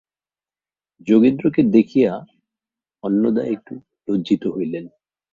[1.07, 2.11] যোগেন্দ্রকে দেখিয়া
[3.03, 3.73] অন্নদা একটু
[4.07, 4.85] লজ্জিত হইলেন।